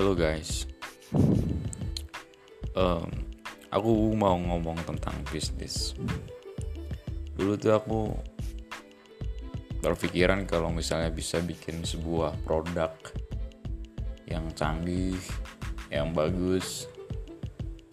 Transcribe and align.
Hello 0.00 0.16
guys, 0.16 0.64
um, 2.72 3.04
aku 3.68 4.16
mau 4.16 4.32
ngomong 4.32 4.80
tentang 4.88 5.12
bisnis. 5.28 5.92
Dulu 7.36 7.52
tuh 7.60 7.76
aku 7.76 8.08
berpikiran 9.84 10.48
kalau 10.48 10.72
misalnya 10.72 11.12
bisa 11.12 11.44
bikin 11.44 11.84
sebuah 11.84 12.32
produk 12.48 12.96
yang 14.24 14.48
canggih, 14.56 15.20
yang 15.92 16.16
bagus, 16.16 16.88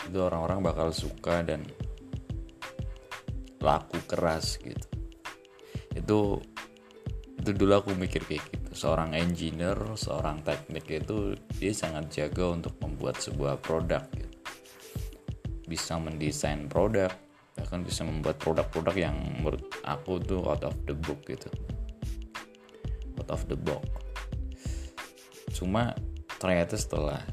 itu 0.07 0.15
orang-orang 0.15 0.63
bakal 0.63 0.95
suka 0.95 1.43
dan 1.43 1.67
laku 3.59 3.99
keras 4.07 4.55
gitu. 4.63 4.87
Itu 5.91 6.39
itu 7.35 7.51
dulu 7.51 7.83
aku 7.83 7.91
mikir 7.99 8.23
kayak 8.23 8.47
gitu 8.47 8.56
seorang 8.77 9.17
engineer, 9.17 9.73
seorang 9.97 10.45
teknik 10.45 10.85
itu 10.85 11.33
dia 11.57 11.73
sangat 11.73 12.13
jaga 12.13 12.53
untuk 12.53 12.77
membuat 12.77 13.17
sebuah 13.17 13.57
produk 13.57 14.05
gitu. 14.13 14.37
Bisa 15.65 15.97
mendesain 15.97 16.69
produk, 16.69 17.09
bahkan 17.57 17.81
bisa 17.81 18.05
membuat 18.05 18.37
produk-produk 18.37 18.93
yang 18.93 19.17
menurut 19.41 19.65
aku 19.81 20.21
tuh 20.21 20.45
out 20.45 20.61
of 20.61 20.77
the 20.85 20.93
book 20.93 21.25
gitu. 21.25 21.49
Out 23.17 23.33
of 23.33 23.41
the 23.49 23.57
box. 23.57 23.89
Cuma 25.57 25.97
ternyata 26.37 26.77
setelah 26.77 27.25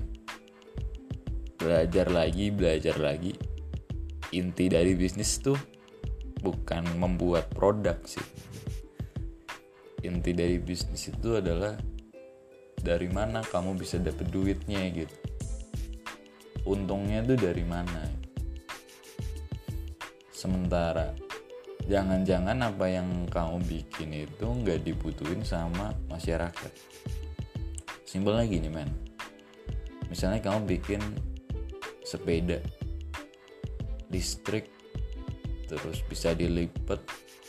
belajar 1.60 2.09
lagi, 2.09 2.48
belajar 2.48 2.96
lagi, 2.96 3.37
inti 4.32 4.73
dari 4.73 4.96
bisnis 4.96 5.45
tuh 5.45 5.60
bukan 6.40 6.88
membuat 6.96 7.52
produk 7.52 8.01
sih 8.09 8.24
inti 10.04 10.36
dari 10.36 10.60
bisnis 10.60 11.08
itu 11.08 11.40
adalah 11.40 11.72
dari 12.76 13.08
mana 13.08 13.40
kamu 13.40 13.80
bisa 13.80 13.96
dapet 13.96 14.29
duitnya 14.29 14.84
gitu. 14.92 15.16
Untungnya 16.68 17.24
itu 17.24 17.34
dari 17.40 17.65
mana? 17.65 18.04
Sementara 20.29 21.16
jangan-jangan 21.88 22.60
apa 22.68 22.87
yang 22.88 23.09
kamu 23.32 23.64
bikin 23.64 24.29
itu 24.29 24.45
nggak 24.45 24.84
dibutuhin 24.84 25.40
sama 25.40 25.96
masyarakat. 26.12 26.73
Simpelnya 28.04 28.45
gini 28.45 28.68
men. 28.68 28.92
Misalnya 30.12 30.45
kamu 30.45 30.68
bikin 30.68 31.01
sepeda 32.04 32.60
listrik 34.12 34.68
terus 35.64 36.04
bisa 36.07 36.36
dilipat 36.36 37.01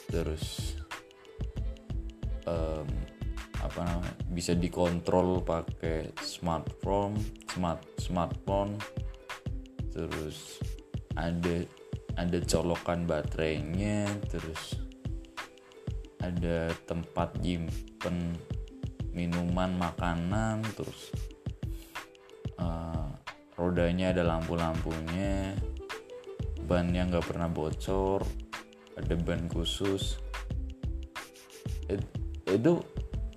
terus 0.07 0.79
um, 2.45 2.87
apa 3.61 3.81
namanya 3.81 4.15
bisa 4.29 4.53
dikontrol 4.53 5.41
pakai 5.41 6.13
smartphone 6.21 7.17
smart 7.49 7.81
smartphone. 7.97 8.77
Terus 9.91 10.59
ada 11.15 11.63
ada 12.15 12.39
colokan 12.47 13.03
baterainya 13.03 14.07
terus 14.31 14.79
ada 16.23 16.71
tempat 16.87 17.35
nyimpen 17.43 18.39
minuman 19.11 19.75
makanan 19.75 20.63
terus 20.75 21.11
uh, 22.59 23.11
rodanya 23.59 24.15
ada 24.15 24.23
lampu-lampunya 24.23 25.55
bannya 26.65 27.07
nggak 27.07 27.27
pernah 27.27 27.51
bocor 27.51 28.23
ada 28.95 29.13
ban 29.19 29.47
khusus 29.51 30.19
itu 32.57 32.81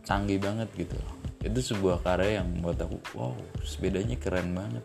canggih 0.07 0.41
banget 0.41 0.71
gitu 0.79 0.97
itu 1.39 1.75
sebuah 1.75 2.03
karya 2.03 2.43
yang 2.43 2.51
buat 2.59 2.83
aku 2.83 2.99
wow 3.15 3.35
sepedanya 3.63 4.19
keren 4.19 4.59
banget. 4.59 4.83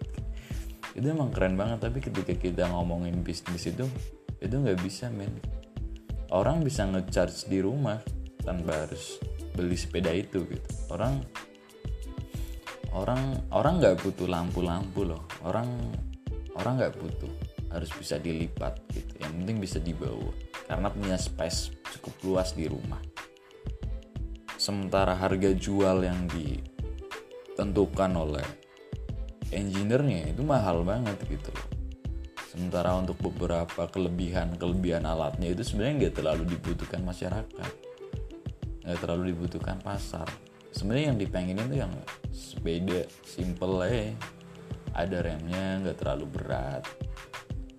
Itu 0.94 1.10
emang 1.10 1.34
keren 1.34 1.58
banget 1.58 1.90
tapi 1.90 1.98
ketika 1.98 2.34
kita 2.38 2.70
ngomongin 2.70 3.26
bisnis 3.26 3.66
itu 3.66 3.90
itu 4.38 4.54
nggak 4.54 4.78
bisa 4.86 5.10
men. 5.10 5.34
Orang 6.30 6.62
bisa 6.62 6.86
ngecharge 6.86 7.50
di 7.50 7.62
rumah 7.62 8.02
tanpa 8.46 8.86
harus 8.86 9.18
beli 9.58 9.74
sepeda 9.74 10.14
itu 10.14 10.46
gitu. 10.46 10.70
Orang 10.94 11.26
orang 12.94 13.42
orang 13.50 13.82
nggak 13.82 14.06
butuh 14.06 14.30
lampu-lampu 14.30 15.10
loh. 15.10 15.26
Orang 15.42 15.68
orang 16.54 16.78
nggak 16.78 16.96
butuh 17.02 17.34
harus 17.74 17.90
bisa 17.98 18.22
dilipat 18.22 18.78
gitu. 18.94 19.14
Yang 19.18 19.32
penting 19.42 19.58
bisa 19.58 19.78
dibawa. 19.82 20.30
Karena 20.70 20.94
punya 20.94 21.18
space 21.18 21.74
cukup 21.98 22.14
luas 22.22 22.54
di 22.54 22.70
rumah 22.70 23.13
sementara 24.64 25.12
harga 25.12 25.52
jual 25.52 26.08
yang 26.08 26.24
ditentukan 26.32 28.12
oleh 28.16 28.48
engineer-nya 29.52 30.32
itu 30.32 30.40
mahal 30.40 30.88
banget 30.88 31.20
gitu 31.28 31.52
loh. 31.52 31.68
Sementara 32.48 32.96
untuk 32.96 33.20
beberapa 33.20 33.92
kelebihan-kelebihan 33.92 35.04
alatnya 35.04 35.52
itu 35.52 35.68
sebenarnya 35.68 36.08
nggak 36.08 36.16
terlalu 36.16 36.44
dibutuhkan 36.56 37.04
masyarakat. 37.04 37.72
Nggak 38.88 39.00
terlalu 39.04 39.36
dibutuhkan 39.36 39.84
pasar. 39.84 40.32
Sebenarnya 40.72 41.12
yang 41.12 41.20
dipengenin 41.20 41.68
tuh 41.68 41.80
yang 41.84 41.94
sepeda 42.32 43.04
simple 43.28 43.84
aja. 43.84 44.16
Ada 44.96 45.28
remnya 45.28 45.84
nggak 45.84 45.98
terlalu 46.00 46.26
berat. 46.40 46.88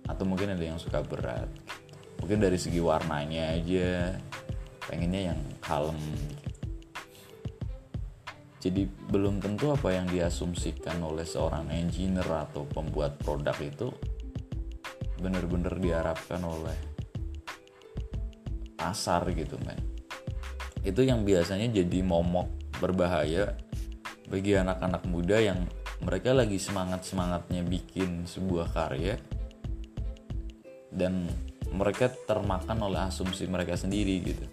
Atau 0.05 0.29
mungkin 0.29 0.53
ada 0.53 0.61
yang 0.61 0.77
suka 0.77 1.01
berat 1.01 1.49
mungkin 2.21 2.45
dari 2.45 2.61
segi 2.61 2.77
warnanya 2.77 3.57
aja. 3.57 4.13
Pengennya 4.85 5.33
yang 5.33 5.39
kalem 5.65 5.97
jadi 8.65 8.89
belum 9.13 9.45
tentu 9.45 9.69
apa 9.69 9.93
yang 9.93 10.09
diasumsikan 10.09 10.97
oleh 11.05 11.21
seorang 11.21 11.69
engineer 11.69 12.25
atau 12.25 12.65
pembuat 12.65 13.21
produk 13.21 13.53
itu 13.61 13.93
benar-benar 15.21 15.77
diharapkan 15.77 16.41
oleh 16.41 16.73
pasar 18.73 19.29
gitu 19.37 19.61
men. 19.61 19.77
Itu 20.81 21.05
yang 21.05 21.21
biasanya 21.21 21.69
jadi 21.69 22.01
momok 22.01 22.49
berbahaya 22.81 23.53
bagi 24.33 24.57
anak-anak 24.57 25.05
muda 25.13 25.37
yang 25.37 25.69
mereka 26.01 26.33
lagi 26.33 26.57
semangat-semangatnya 26.57 27.61
bikin 27.69 28.25
sebuah 28.25 28.73
karya 28.73 29.21
dan 30.89 31.29
mereka 31.69 32.09
termakan 32.25 32.81
oleh 32.81 32.97
asumsi 33.05 33.45
mereka 33.45 33.77
sendiri 33.77 34.25
gitu. 34.25 34.45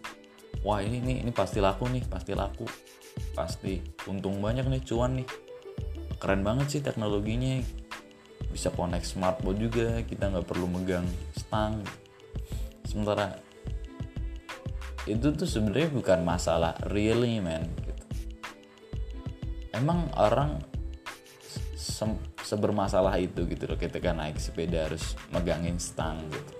Wah 0.69 0.85
ini 0.85 1.01
ini 1.01 1.15
ini 1.25 1.33
pasti 1.33 1.65
laku 1.65 1.89
nih 1.89 2.05
pasti 2.05 2.37
laku 2.37 2.69
pasti. 3.33 3.83
Untung 4.09 4.39
banyak 4.43 4.67
nih 4.69 4.83
cuan 4.85 5.23
nih. 5.23 5.29
Keren 6.19 6.43
banget 6.47 6.79
sih 6.79 6.83
teknologinya. 6.85 7.61
Bisa 8.53 8.69
connect 8.73 9.09
smartphone 9.09 9.59
juga. 9.59 10.01
Kita 10.05 10.29
nggak 10.29 10.47
perlu 10.47 10.69
megang 10.69 11.07
stang. 11.35 11.83
Sementara 12.85 13.33
itu 15.07 15.35
tuh 15.35 15.49
sebenarnya 15.49 15.91
bukan 15.91 16.23
masalah 16.23 16.79
really 16.95 17.43
man 17.43 17.67
gitu. 17.83 18.05
emang 19.75 20.07
orang 20.15 20.63
se 21.75 22.07
sebermasalah 22.47 23.17
itu 23.19 23.49
gitu 23.49 23.67
loh 23.67 23.79
ketika 23.81 24.15
naik 24.15 24.39
sepeda 24.39 24.87
harus 24.87 25.17
megangin 25.33 25.81
stang 25.81 26.21
gitu. 26.29 26.53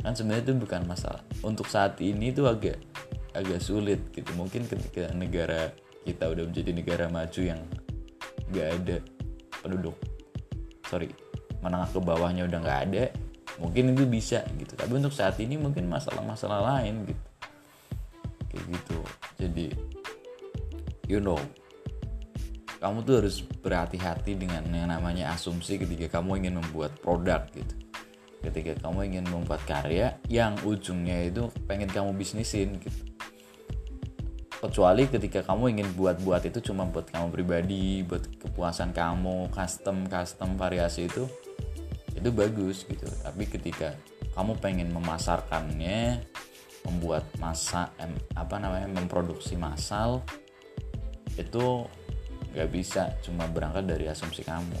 Kan 0.00 0.16
sebenarnya 0.16 0.48
itu 0.48 0.54
bukan 0.56 0.82
masalah. 0.88 1.20
Untuk 1.44 1.68
saat 1.68 2.00
ini 2.00 2.32
tuh 2.32 2.48
agak 2.48 2.80
agak 3.34 3.62
sulit 3.62 4.00
gitu. 4.14 4.30
Mungkin 4.34 4.66
ketika 4.66 5.10
negara 5.14 5.70
kita 6.02 6.32
udah 6.32 6.44
menjadi 6.48 6.70
negara 6.72 7.04
maju 7.12 7.40
yang 7.40 7.60
gak 8.50 8.68
ada 8.82 8.96
penduduk 9.60 9.96
sorry 10.88 11.12
menengah 11.60 11.86
ke 11.92 12.00
bawahnya 12.00 12.48
udah 12.48 12.58
gak 12.64 12.80
ada 12.90 13.04
mungkin 13.60 13.92
itu 13.94 14.04
bisa 14.08 14.42
gitu. 14.56 14.72
Tapi 14.74 14.92
untuk 14.96 15.12
saat 15.12 15.36
ini 15.38 15.60
mungkin 15.60 15.86
masalah-masalah 15.86 16.80
lain 16.80 17.04
gitu. 17.04 17.24
Kayak 18.50 18.64
gitu. 18.74 18.98
Jadi 19.38 19.66
you 21.06 21.20
know 21.20 21.38
kamu 22.80 23.04
tuh 23.04 23.14
harus 23.20 23.44
berhati-hati 23.44 24.40
dengan 24.40 24.64
yang 24.72 24.88
namanya 24.88 25.36
asumsi 25.36 25.76
ketika 25.76 26.18
kamu 26.18 26.40
ingin 26.40 26.64
membuat 26.64 26.96
produk 27.04 27.44
gitu. 27.52 27.76
Ketika 28.40 28.88
kamu 28.88 29.12
ingin 29.12 29.28
membuat 29.28 29.60
karya 29.68 30.16
yang 30.32 30.56
ujungnya 30.64 31.28
itu 31.28 31.52
pengen 31.68 31.92
kamu 31.92 32.16
bisnisin 32.16 32.80
gitu 32.80 33.09
kecuali 34.60 35.08
ketika 35.08 35.40
kamu 35.40 35.72
ingin 35.72 35.88
buat-buat 35.96 36.44
itu 36.44 36.60
cuma 36.60 36.84
buat 36.84 37.08
kamu 37.08 37.32
pribadi 37.32 38.04
buat 38.04 38.28
kepuasan 38.36 38.92
kamu 38.92 39.48
custom 39.48 40.04
custom 40.04 40.60
variasi 40.60 41.08
itu 41.08 41.24
itu 42.12 42.28
bagus 42.28 42.84
gitu. 42.84 43.08
Tapi 43.24 43.48
ketika 43.48 43.96
kamu 44.36 44.60
pengen 44.60 44.92
memasarkannya 44.92 46.20
membuat 46.84 47.24
masa 47.40 47.92
apa 48.36 48.56
namanya 48.56 48.88
memproduksi 48.88 49.56
massal 49.56 50.20
itu 51.40 51.88
nggak 52.52 52.70
bisa. 52.70 53.16
Cuma 53.24 53.48
berangkat 53.48 53.88
dari 53.88 54.12
asumsi 54.12 54.44
kamu. 54.44 54.76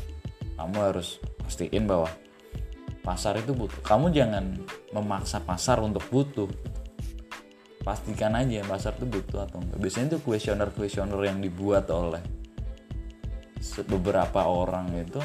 Kamu 0.60 0.76
harus 0.76 1.16
pastiin 1.40 1.88
bahwa 1.88 2.12
pasar 3.00 3.40
itu 3.40 3.56
butuh. 3.56 3.80
Kamu 3.80 4.12
jangan 4.12 4.60
memaksa 4.92 5.40
pasar 5.40 5.80
untuk 5.80 6.04
butuh 6.12 6.52
pastikan 7.80 8.36
aja 8.36 8.60
pasar 8.68 8.92
tuh 8.96 9.08
butuh 9.08 9.48
atau 9.48 9.60
enggak. 9.60 9.78
Biasanya 9.80 10.06
tuh 10.16 10.20
kuesioner 10.20 10.68
kuesioner 10.72 11.20
yang 11.24 11.40
dibuat 11.40 11.88
oleh 11.88 12.20
beberapa 13.88 14.48
orang 14.48 14.88
itu 14.96 15.20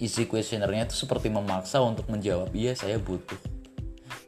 isi 0.00 0.28
kuesionernya 0.28 0.88
itu 0.88 0.96
seperti 1.04 1.32
memaksa 1.32 1.80
untuk 1.84 2.08
menjawab 2.08 2.52
iya 2.56 2.72
saya 2.72 2.96
butuh. 2.96 3.36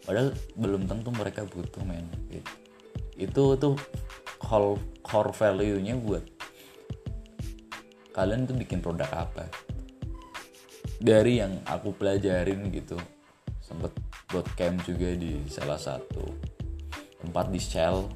Padahal 0.05 0.37
belum 0.55 0.87
tentu 0.87 1.11
mereka 1.13 1.43
butuh 1.45 1.83
men. 1.83 2.07
Gitu. 2.31 2.53
itu 3.17 3.45
tuh 3.57 3.81
core 4.37 4.77
core 5.01 5.33
value 5.33 5.81
nya 5.81 5.97
buat 5.97 6.21
kalian 8.13 8.45
tuh 8.45 8.57
bikin 8.61 8.85
produk 8.85 9.09
apa? 9.09 9.49
Dari 11.01 11.41
yang 11.41 11.65
aku 11.65 11.97
pelajarin 11.97 12.69
gitu 12.73 12.97
sempet 13.65 13.93
buat 14.29 14.45
camp 14.53 14.85
juga 14.85 15.17
di 15.17 15.49
salah 15.49 15.81
satu 15.81 16.56
tempat 17.27 17.51
di 17.51 17.59
Shell. 17.59 18.07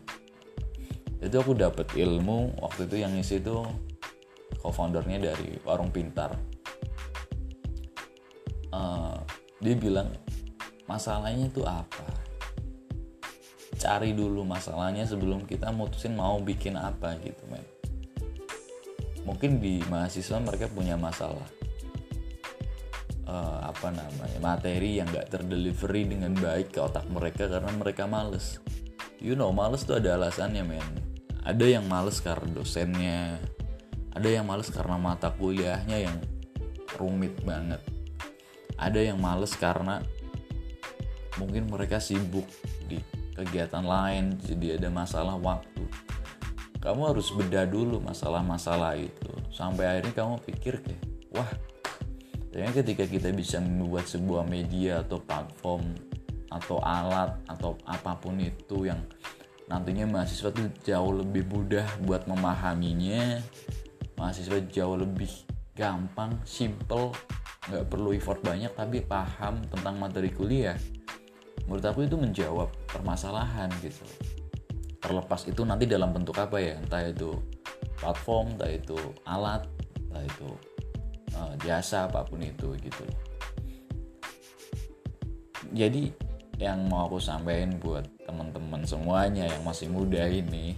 Itu 1.20 1.42
aku 1.42 1.52
dapet 1.58 1.90
ilmu 1.98 2.62
waktu 2.62 2.86
itu 2.86 2.96
yang 3.02 3.12
isi 3.18 3.42
tuh 3.42 3.66
co-foundernya 4.62 5.34
dari 5.34 5.58
warung 5.66 5.90
pintar. 5.90 6.38
Uh, 8.70 9.18
dia 9.58 9.74
bilang 9.74 10.14
masalahnya 10.86 11.50
itu 11.50 11.66
apa? 11.66 12.06
Cari 13.76 14.14
dulu 14.14 14.46
masalahnya 14.46 15.04
sebelum 15.04 15.42
kita 15.44 15.74
mutusin 15.74 16.14
mau 16.14 16.38
bikin 16.38 16.78
apa 16.78 17.18
gitu 17.20 17.42
men. 17.50 17.66
Mungkin 19.26 19.60
di 19.60 19.84
mahasiswa 19.90 20.40
mereka 20.40 20.70
punya 20.72 20.96
masalah 20.96 21.44
uh, 23.30 23.68
apa 23.68 23.92
namanya 23.92 24.38
materi 24.40 24.98
yang 24.98 25.08
gak 25.12 25.30
terdelivery 25.30 26.08
dengan 26.08 26.32
baik 26.34 26.72
ke 26.72 26.80
otak 26.80 27.06
mereka 27.12 27.46
karena 27.46 27.70
mereka 27.76 28.08
males 28.08 28.58
you 29.20 29.37
know 29.37 29.52
males 29.52 29.84
tuh 29.84 30.00
ada 30.00 30.17
alasannya 30.17 30.64
men. 30.64 30.88
Ada 31.44 31.78
yang 31.78 31.84
males 31.87 32.19
karena 32.25 32.49
dosennya. 32.50 33.40
Ada 34.17 34.40
yang 34.40 34.49
males 34.49 34.72
karena 34.72 34.96
mata 34.99 35.31
kuliahnya 35.31 35.96
yang 36.11 36.17
rumit 36.99 37.37
banget. 37.46 37.81
Ada 38.81 39.12
yang 39.12 39.20
males 39.20 39.55
karena 39.55 40.02
mungkin 41.38 41.70
mereka 41.70 42.02
sibuk 42.02 42.44
di 42.90 42.99
kegiatan 43.37 43.84
lain 43.84 44.37
jadi 44.40 44.81
ada 44.81 44.88
masalah 44.90 45.37
waktu. 45.38 45.84
Kamu 46.81 47.12
harus 47.12 47.28
beda 47.37 47.69
dulu 47.69 48.00
masalah-masalah 48.00 48.96
itu. 48.96 49.32
Sampai 49.52 49.84
akhirnya 49.84 50.17
kamu 50.17 50.40
pikir 50.49 50.81
kayak 50.81 51.05
wah 51.37 51.50
ternyata 52.50 52.82
ketika 52.82 53.05
kita 53.06 53.28
bisa 53.31 53.62
membuat 53.62 54.11
sebuah 54.11 54.43
media 54.49 55.06
atau 55.06 55.22
platform 55.22 55.94
atau 56.50 56.82
alat 56.82 57.38
atau 57.47 57.79
apa 57.87 58.19
pun 58.19 58.37
itu 58.43 58.91
yang 58.91 58.99
nantinya 59.70 60.05
mahasiswa 60.11 60.50
tuh 60.50 60.67
jauh 60.82 61.14
lebih 61.14 61.47
mudah 61.47 61.87
buat 62.02 62.26
memahaminya. 62.26 63.38
Mahasiswa 64.19 64.58
jauh 64.69 64.99
lebih 64.99 65.31
gampang 65.73 66.37
simple 66.44 67.14
nggak 67.70 67.87
perlu 67.87 68.11
effort 68.12 68.43
banyak 68.43 68.75
tapi 68.75 69.00
paham 69.00 69.62
tentang 69.70 69.94
materi 69.97 70.29
kuliah. 70.35 70.76
Menurut 71.70 71.87
aku 71.87 72.02
itu 72.02 72.19
menjawab 72.19 72.69
permasalahan 72.91 73.70
gitu. 73.81 74.03
Terlepas 75.00 75.46
itu 75.46 75.62
nanti 75.62 75.87
dalam 75.87 76.11
bentuk 76.11 76.37
apa 76.37 76.58
ya 76.58 76.76
entah 76.76 77.06
itu 77.06 77.32
platform 77.96 78.58
entah 78.58 78.69
itu 78.75 78.99
alat 79.25 79.64
entah 80.11 80.25
itu 80.26 80.49
uh, 81.38 81.55
jasa 81.62 82.11
apa 82.11 82.26
pun 82.26 82.43
itu 82.43 82.75
gitu. 82.82 83.05
Jadi 85.70 86.11
yang 86.60 86.84
mau 86.92 87.08
aku 87.08 87.16
sampaikan 87.16 87.80
buat 87.80 88.04
teman-teman 88.28 88.84
semuanya 88.84 89.48
yang 89.48 89.64
masih 89.64 89.88
muda 89.88 90.28
ini. 90.28 90.76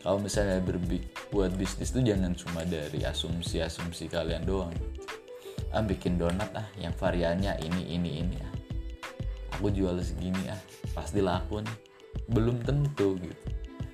Kalau 0.00 0.18
misalnya 0.18 0.58
berbuat 0.64 1.54
bisnis 1.60 1.92
itu 1.92 2.00
jangan 2.02 2.32
cuma 2.34 2.64
dari 2.64 3.04
asumsi-asumsi 3.04 4.08
kalian 4.08 4.42
doang. 4.48 4.72
Ah 5.70 5.84
bikin 5.84 6.16
donat 6.16 6.48
ah 6.56 6.66
yang 6.80 6.96
variannya 6.96 7.60
ini 7.60 7.92
ini 7.92 8.10
ini 8.24 8.36
ah. 8.40 8.52
Aku 9.60 9.68
jual 9.68 10.00
segini 10.00 10.48
ah 10.48 10.58
pasti 10.96 11.20
laku 11.20 11.60
nih. 11.60 11.76
Belum 12.32 12.56
tentu 12.64 13.20
gitu. 13.20 13.36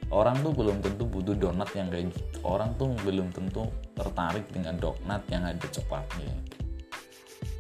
Orang 0.09 0.41
tuh 0.41 0.57
belum 0.57 0.81
tentu 0.81 1.05
butuh 1.05 1.37
donat 1.37 1.69
yang 1.77 1.93
kayak 1.93 2.15
gitu. 2.15 2.41
Orang 2.47 2.73
tuh 2.81 2.95
belum 3.05 3.29
tentu 3.35 3.69
tertarik 3.93 4.49
dengan 4.55 4.79
donat 4.81 5.21
yang 5.29 5.45
ada 5.45 5.67
coklatnya 5.69 6.49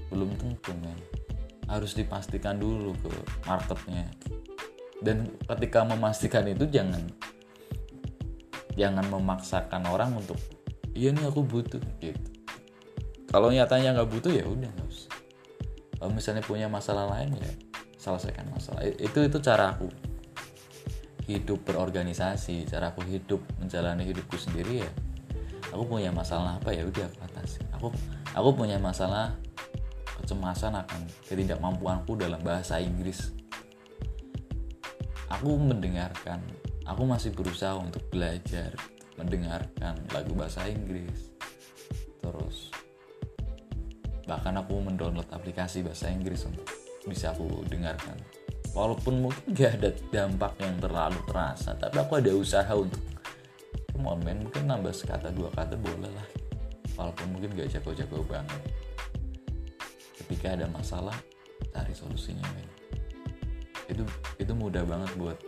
belum 0.08 0.32
tentu 0.40 0.72
men 0.80 0.96
harus 1.68 1.92
dipastikan 1.94 2.56
dulu 2.56 2.96
ke 2.98 3.12
marketnya. 3.44 4.08
Dan 4.98 5.30
ketika 5.46 5.86
memastikan 5.86 6.42
itu 6.48 6.66
jangan 6.66 7.06
jangan 8.74 9.06
memaksakan 9.06 9.86
orang 9.86 10.16
untuk 10.18 10.40
iya 10.96 11.14
nih 11.14 11.28
aku 11.28 11.46
butuh 11.46 11.82
gitu. 12.02 12.30
Kalau 13.28 13.52
nyatanya 13.52 13.94
nggak 13.94 14.10
butuh 14.10 14.32
ya 14.32 14.48
udah 14.48 14.66
nggak 14.66 14.88
kalau 15.98 16.14
misalnya 16.14 16.42
punya 16.46 16.70
masalah 16.70 17.10
lain 17.10 17.34
ya 17.34 17.52
selesaikan 17.98 18.46
masalah. 18.54 18.86
Itu 18.86 19.26
itu 19.26 19.38
cara 19.42 19.74
aku 19.74 19.90
hidup 21.26 21.66
berorganisasi. 21.66 22.64
Cara 22.70 22.94
aku 22.94 23.02
hidup 23.02 23.42
menjalani 23.58 24.06
hidupku 24.06 24.38
sendiri 24.38 24.86
ya. 24.86 24.90
Aku 25.74 25.84
punya 25.84 26.14
masalah 26.14 26.56
apa 26.62 26.70
ya 26.70 26.86
udah 26.86 27.04
aku 27.04 27.18
atasi. 27.26 27.60
Aku 27.74 27.90
aku 28.32 28.48
punya 28.54 28.78
masalah 28.78 29.34
kecemasan 30.28 30.76
akan 30.76 31.08
ketidakmampuanku 31.24 32.12
dalam 32.20 32.36
bahasa 32.44 32.76
Inggris. 32.76 33.32
Aku 35.32 35.56
mendengarkan 35.56 36.44
aku 36.84 37.08
masih 37.08 37.32
berusaha 37.32 37.72
untuk 37.80 38.04
belajar 38.12 38.76
mendengarkan 39.16 39.96
lagu 40.12 40.36
bahasa 40.36 40.68
Inggris. 40.68 41.32
Terus 42.20 42.68
bahkan 44.28 44.52
aku 44.60 44.76
mendownload 44.76 45.32
aplikasi 45.32 45.80
bahasa 45.80 46.12
Inggris 46.12 46.44
untuk 46.44 46.68
bisa 47.08 47.32
aku 47.32 47.64
dengarkan. 47.64 48.20
Walaupun 48.76 49.24
mungkin 49.24 49.56
gak 49.56 49.80
ada 49.80 49.96
dampak 50.12 50.60
yang 50.60 50.76
terlalu 50.76 51.24
terasa 51.24 51.72
tapi 51.72 52.04
aku 52.04 52.20
ada 52.20 52.36
usaha 52.36 52.72
untuk 52.76 53.00
come 53.96 54.12
on 54.12 54.20
man 54.20 54.44
mungkin 54.44 54.68
nambah 54.68 54.92
sekata 54.92 55.32
dua 55.32 55.48
kata 55.56 55.72
boleh 55.80 56.12
lah. 56.12 56.28
Walaupun 57.00 57.32
mungkin 57.32 57.56
gak 57.56 57.72
jago-jago 57.72 58.20
banget 58.28 58.77
ketika 60.28 60.60
ada 60.60 60.68
masalah 60.68 61.16
cari 61.72 61.96
solusinya 61.96 62.44
men. 62.52 62.68
Itu 63.88 64.04
itu 64.36 64.52
mudah 64.52 64.84
banget 64.84 65.08
buat 65.16 65.40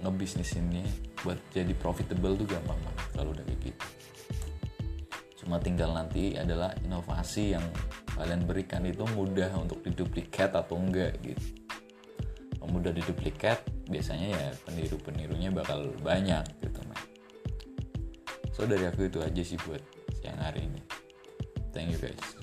ngebisnisinnya 0.00 0.88
buat 1.20 1.36
jadi 1.52 1.76
profitable 1.76 2.40
tuh 2.40 2.48
gampang 2.48 2.80
banget 2.80 3.06
kalau 3.12 3.30
udah 3.36 3.44
kayak 3.44 3.60
gitu. 3.68 3.86
Cuma 5.44 5.60
tinggal 5.60 5.92
nanti 5.92 6.40
adalah 6.40 6.72
inovasi 6.80 7.52
yang 7.52 7.64
kalian 8.16 8.48
berikan 8.48 8.80
itu 8.88 9.04
mudah 9.12 9.52
untuk 9.60 9.84
diduplikat 9.84 10.56
atau 10.56 10.80
enggak 10.80 11.20
gitu. 11.20 11.44
Mudah 12.66 12.90
diduplikat 12.90 13.62
biasanya 13.86 14.34
ya 14.34 14.50
peniru-penirunya 14.66 15.54
bakal 15.54 15.92
banyak 16.02 16.42
gitu 16.64 16.80
man. 16.88 16.98
so 18.50 18.66
dari 18.66 18.88
aku 18.88 19.06
itu 19.06 19.22
aja 19.22 19.42
sih 19.44 19.60
buat 19.62 19.84
siang 20.18 20.40
hari 20.40 20.64
ini. 20.66 20.80
Thank 21.70 21.94
you 21.94 22.00
guys 22.00 22.35